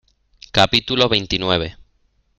[0.51, 1.77] capítulo veintinueve.